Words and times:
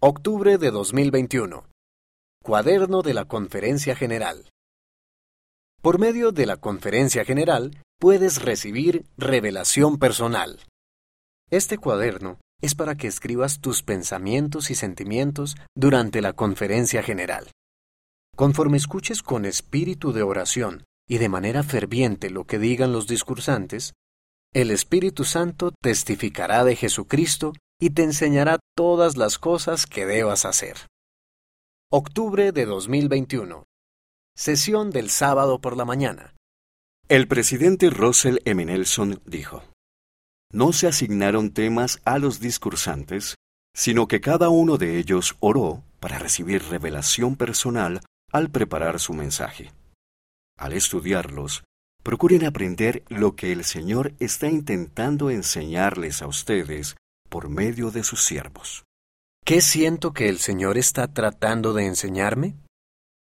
Octubre 0.00 0.58
de 0.58 0.70
2021. 0.70 1.66
Cuaderno 2.44 3.02
de 3.02 3.14
la 3.14 3.24
Conferencia 3.24 3.96
General. 3.96 4.48
Por 5.82 5.98
medio 5.98 6.30
de 6.30 6.46
la 6.46 6.56
Conferencia 6.56 7.24
General 7.24 7.82
puedes 7.98 8.40
recibir 8.40 9.06
revelación 9.16 9.98
personal. 9.98 10.60
Este 11.50 11.78
cuaderno 11.78 12.38
es 12.62 12.76
para 12.76 12.94
que 12.94 13.08
escribas 13.08 13.58
tus 13.58 13.82
pensamientos 13.82 14.70
y 14.70 14.76
sentimientos 14.76 15.56
durante 15.74 16.22
la 16.22 16.32
Conferencia 16.32 17.02
General. 17.02 17.50
Conforme 18.36 18.76
escuches 18.76 19.20
con 19.20 19.44
espíritu 19.44 20.12
de 20.12 20.22
oración 20.22 20.84
y 21.08 21.18
de 21.18 21.28
manera 21.28 21.64
ferviente 21.64 22.30
lo 22.30 22.44
que 22.44 22.60
digan 22.60 22.92
los 22.92 23.08
discursantes, 23.08 23.94
el 24.54 24.70
Espíritu 24.70 25.24
Santo 25.24 25.72
testificará 25.82 26.62
de 26.62 26.76
Jesucristo 26.76 27.52
y 27.80 27.90
te 27.90 28.02
enseñará 28.02 28.58
todas 28.76 29.16
las 29.16 29.38
cosas 29.38 29.86
que 29.86 30.06
debas 30.06 30.44
hacer. 30.44 30.76
Octubre 31.90 32.52
de 32.52 32.66
2021. 32.66 33.64
Sesión 34.36 34.90
del 34.90 35.10
sábado 35.10 35.60
por 35.60 35.76
la 35.76 35.84
mañana. 35.84 36.34
El 37.08 37.26
presidente 37.26 37.90
Russell 37.90 38.38
M. 38.44 38.64
Nelson 38.64 39.22
dijo, 39.24 39.62
No 40.52 40.72
se 40.72 40.86
asignaron 40.86 41.52
temas 41.52 42.00
a 42.04 42.18
los 42.18 42.40
discursantes, 42.40 43.36
sino 43.74 44.08
que 44.08 44.20
cada 44.20 44.48
uno 44.48 44.76
de 44.76 44.98
ellos 44.98 45.36
oró 45.40 45.82
para 46.00 46.18
recibir 46.18 46.62
revelación 46.64 47.36
personal 47.36 48.00
al 48.30 48.50
preparar 48.50 49.00
su 49.00 49.14
mensaje. 49.14 49.72
Al 50.58 50.72
estudiarlos, 50.72 51.64
procuren 52.02 52.44
aprender 52.44 53.04
lo 53.08 53.36
que 53.36 53.52
el 53.52 53.64
Señor 53.64 54.12
está 54.18 54.48
intentando 54.48 55.30
enseñarles 55.30 56.22
a 56.22 56.26
ustedes 56.26 56.96
por 57.28 57.48
medio 57.48 57.90
de 57.90 58.04
sus 58.04 58.24
siervos. 58.24 58.84
¿Qué 59.44 59.60
siento 59.60 60.12
que 60.12 60.28
el 60.28 60.38
Señor 60.38 60.76
está 60.76 61.08
tratando 61.08 61.72
de 61.72 61.86
enseñarme? 61.86 62.56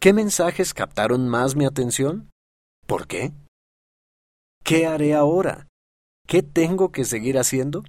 ¿Qué 0.00 0.12
mensajes 0.12 0.74
captaron 0.74 1.28
más 1.28 1.56
mi 1.56 1.64
atención? 1.64 2.30
¿Por 2.86 3.06
qué? 3.06 3.32
¿Qué 4.64 4.86
haré 4.86 5.14
ahora? 5.14 5.66
¿Qué 6.26 6.42
tengo 6.42 6.92
que 6.92 7.04
seguir 7.04 7.38
haciendo? 7.38 7.84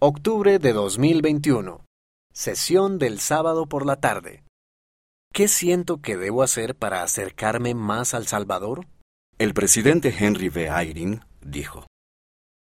Octubre 0.00 0.58
de 0.58 0.72
2021. 0.72 1.84
Sesión 2.32 2.98
del 2.98 3.20
sábado 3.20 3.66
por 3.66 3.84
la 3.84 3.96
tarde. 3.96 4.44
¿Qué 5.32 5.48
siento 5.48 6.00
que 6.00 6.16
debo 6.16 6.42
hacer 6.42 6.74
para 6.74 7.02
acercarme 7.02 7.74
más 7.74 8.14
al 8.14 8.26
Salvador? 8.26 8.86
El 9.38 9.54
presidente 9.54 10.14
Henry 10.16 10.48
B. 10.48 10.68
Eyring 10.68 11.20
dijo, 11.40 11.86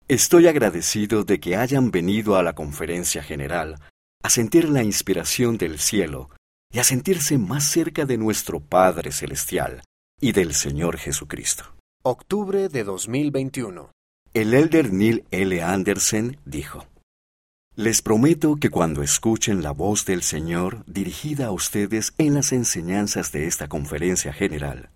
Estoy 0.09 0.47
agradecido 0.47 1.23
de 1.23 1.39
que 1.39 1.57
hayan 1.57 1.91
venido 1.91 2.37
a 2.37 2.43
la 2.43 2.55
conferencia 2.55 3.23
general 3.23 3.79
a 4.23 4.31
sentir 4.31 4.67
la 4.71 4.83
inspiración 4.83 5.59
del 5.59 5.79
cielo 5.79 6.31
y 6.73 6.79
a 6.79 6.85
sentirse 6.85 7.37
más 7.37 7.65
cerca 7.65 8.07
de 8.07 8.17
nuestro 8.17 8.59
Padre 8.59 9.13
Celestial 9.13 9.83
y 10.19 10.33
del 10.33 10.55
Señor 10.55 10.97
Jesucristo. 10.97 11.65
Octubre 12.03 12.71
de 12.71 12.85
2021. 12.85 13.91
El 14.33 14.55
elder 14.55 14.95
Neil 14.95 15.25
L. 15.31 15.63
Anderson 15.63 16.39
dijo, 16.47 16.87
Les 17.77 18.01
prometo 18.01 18.57
que 18.57 18.71
cuando 18.71 19.03
escuchen 19.03 19.63
la 19.63 19.73
voz 19.73 20.07
del 20.07 20.23
Señor 20.23 20.85
dirigida 20.87 21.49
a 21.49 21.51
ustedes 21.51 22.15
en 22.17 22.33
las 22.33 22.53
enseñanzas 22.53 23.31
de 23.31 23.47
esta 23.47 23.69
conferencia 23.69 24.33
general, 24.33 24.89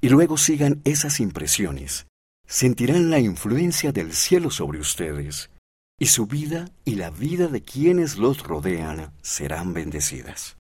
y 0.00 0.08
luego 0.08 0.38
sigan 0.38 0.80
esas 0.84 1.20
impresiones, 1.20 2.06
sentirán 2.46 3.10
la 3.10 3.18
influencia 3.18 3.92
del 3.92 4.12
cielo 4.12 4.50
sobre 4.50 4.78
ustedes, 4.78 5.50
y 5.98 6.06
su 6.06 6.26
vida 6.26 6.70
y 6.84 6.96
la 6.96 7.10
vida 7.10 7.48
de 7.48 7.62
quienes 7.62 8.18
los 8.18 8.42
rodean 8.42 9.12
serán 9.22 9.72
bendecidas. 9.72 10.56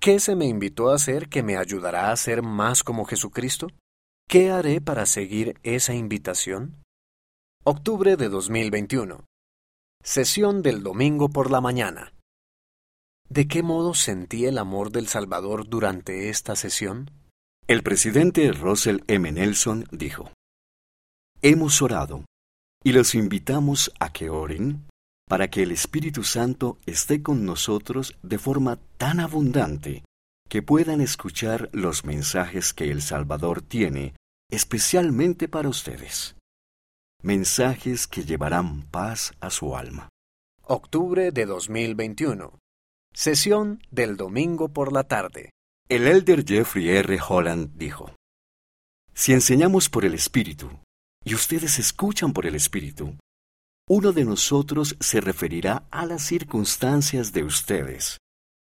¿Qué 0.00 0.20
se 0.20 0.36
me 0.36 0.46
invitó 0.46 0.90
a 0.90 0.94
hacer 0.94 1.28
que 1.28 1.42
me 1.42 1.56
ayudará 1.56 2.12
a 2.12 2.16
ser 2.16 2.42
más 2.42 2.82
como 2.84 3.04
Jesucristo? 3.04 3.68
¿Qué 4.28 4.50
haré 4.50 4.80
para 4.80 5.06
seguir 5.06 5.58
esa 5.62 5.94
invitación? 5.94 6.82
Octubre 7.64 8.16
de 8.16 8.28
2021. 8.28 9.24
Sesión 10.02 10.62
del 10.62 10.82
domingo 10.82 11.28
por 11.28 11.50
la 11.50 11.60
mañana. 11.60 12.12
¿De 13.28 13.48
qué 13.48 13.62
modo 13.62 13.92
sentí 13.92 14.46
el 14.46 14.56
amor 14.56 14.90
del 14.90 15.08
Salvador 15.08 15.68
durante 15.68 16.30
esta 16.30 16.56
sesión? 16.56 17.10
El 17.66 17.82
presidente 17.82 18.52
Russell 18.52 19.00
M. 19.06 19.30
Nelson 19.32 19.84
dijo, 19.90 20.30
Hemos 21.40 21.82
orado 21.82 22.24
y 22.82 22.90
los 22.90 23.14
invitamos 23.14 23.92
a 24.00 24.12
que 24.12 24.28
oren 24.28 24.88
para 25.28 25.48
que 25.50 25.62
el 25.62 25.70
Espíritu 25.70 26.24
Santo 26.24 26.78
esté 26.84 27.22
con 27.22 27.44
nosotros 27.44 28.16
de 28.22 28.38
forma 28.38 28.80
tan 28.96 29.20
abundante 29.20 30.02
que 30.48 30.62
puedan 30.62 31.00
escuchar 31.00 31.70
los 31.72 32.04
mensajes 32.04 32.74
que 32.74 32.90
el 32.90 33.02
Salvador 33.02 33.62
tiene 33.62 34.14
especialmente 34.50 35.46
para 35.46 35.68
ustedes. 35.68 36.34
Mensajes 37.22 38.08
que 38.08 38.24
llevarán 38.24 38.82
paz 38.82 39.32
a 39.38 39.50
su 39.50 39.76
alma. 39.76 40.08
Octubre 40.62 41.30
de 41.30 41.46
2021. 41.46 42.58
Sesión 43.14 43.80
del 43.92 44.16
domingo 44.16 44.70
por 44.70 44.92
la 44.92 45.04
tarde. 45.04 45.50
El 45.88 46.08
elder 46.08 46.44
Jeffrey 46.44 46.88
R. 46.88 47.16
Holland 47.28 47.76
dijo, 47.76 48.12
Si 49.14 49.32
enseñamos 49.32 49.88
por 49.88 50.04
el 50.04 50.14
Espíritu, 50.14 50.70
y 51.28 51.34
ustedes 51.34 51.78
escuchan 51.78 52.32
por 52.32 52.46
el 52.46 52.54
Espíritu, 52.54 53.14
uno 53.86 54.12
de 54.12 54.24
nosotros 54.24 54.96
se 54.98 55.20
referirá 55.20 55.86
a 55.90 56.06
las 56.06 56.22
circunstancias 56.22 57.34
de 57.34 57.44
ustedes 57.44 58.16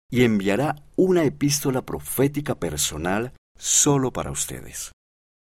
y 0.10 0.24
enviará 0.24 0.76
una 0.96 1.24
epístola 1.26 1.84
profética 1.84 2.56
personal 2.56 3.34
solo 3.56 4.12
para 4.12 4.32
ustedes. 4.32 4.92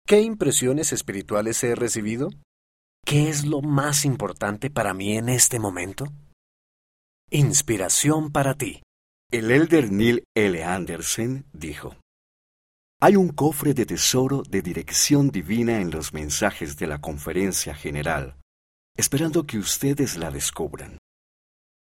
¿Qué 0.06 0.21
impresiones 0.21 0.93
espirituales 0.93 1.65
he 1.65 1.75
recibido? 1.75 2.28
¿Qué 3.06 3.31
es 3.31 3.47
lo 3.47 3.62
más 3.62 4.05
importante 4.05 4.69
para 4.69 4.93
mí 4.93 5.16
en 5.16 5.31
este 5.31 5.59
momento? 5.59 6.12
Inspiración 7.31 8.31
para 8.31 8.55
ti. 8.55 8.82
El 9.32 9.50
elder 9.50 9.91
Neil 9.91 10.22
L. 10.34 10.62
Anderson 10.62 11.47
dijo, 11.55 11.97
hay 13.01 13.17
un 13.17 13.29
cofre 13.29 13.75
de 13.75 13.84
tesoro 13.84 14.43
de 14.49 14.62
dirección 14.62 15.31
divina 15.31 15.81
en 15.81 15.91
los 15.91 16.15
mensajes 16.15 16.79
de 16.79 16.87
la 16.87 16.99
conferencia 16.99 17.75
general, 17.75 18.37
esperando 18.97 19.47
que 19.47 19.59
ustedes 19.59 20.17
la 20.17 20.31
descubran. 20.31 20.99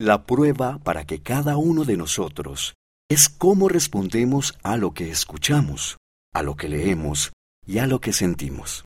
La 0.01 0.27
prueba 0.27 0.79
para 0.81 1.05
que 1.05 1.23
cada 1.23 1.57
uno 1.57 1.85
de 1.85 1.97
nosotros 1.97 2.75
es 3.09 3.29
cómo 3.29 3.69
respondemos 3.69 4.59
a 4.65 4.77
lo 4.77 4.93
que 4.93 5.09
escuchamos, 5.11 5.99
a 6.33 6.43
lo 6.43 6.57
que 6.57 6.69
leemos 6.69 7.33
y 7.65 7.79
a 7.79 7.87
lo 7.87 8.01
que 8.01 8.13
sentimos. 8.13 8.83